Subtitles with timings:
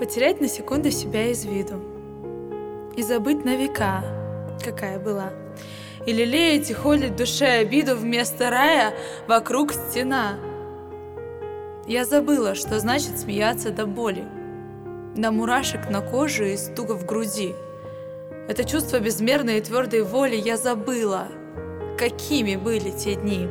[0.00, 1.74] Потерять на секунду себя из виду.
[2.96, 4.02] И забыть на века,
[4.64, 5.28] какая была.
[6.06, 8.94] И лелеять и холить душе обиду Вместо рая
[9.28, 10.38] вокруг стена.
[11.86, 14.24] Я забыла, что значит смеяться до боли.
[15.16, 17.54] До мурашек на коже и стуга в груди.
[18.48, 21.28] Это чувство безмерной и твердой воли Я забыла,
[21.98, 23.48] какими были те дни.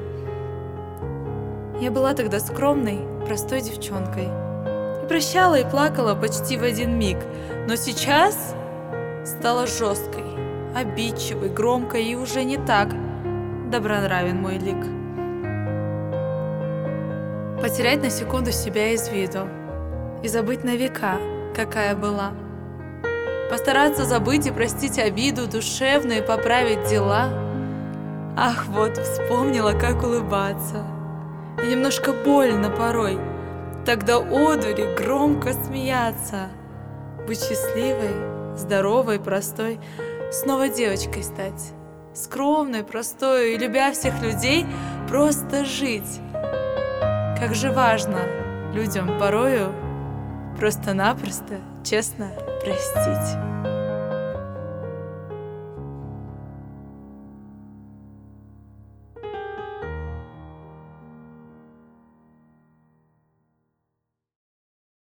[1.79, 4.48] Я была тогда скромной, простой девчонкой.
[5.09, 7.17] Прощала и плакала почти в один миг.
[7.67, 8.55] Но сейчас
[9.25, 10.23] стала жесткой,
[10.75, 12.89] обидчивой, громкой и уже не так
[13.71, 14.77] добронравен мой лик.
[17.59, 19.47] Потерять на секунду себя из виду
[20.21, 21.17] и забыть на века,
[21.55, 22.31] какая была.
[23.49, 27.29] Постараться забыть и простить обиду, душевную и поправить дела.
[28.37, 30.85] Ах, вот вспомнила, как улыбаться
[31.63, 33.19] и немножко больно порой.
[33.89, 36.49] Тогда одури громко смеяться,
[37.25, 39.79] быть счастливой, здоровой, простой,
[40.31, 41.71] снова девочкой стать,
[42.13, 44.67] скромной, простой и любя всех людей,
[45.07, 46.19] просто жить.
[47.39, 48.19] Как же важно
[48.75, 49.73] людям порою
[50.59, 52.27] просто-напросто честно
[52.63, 53.58] простить.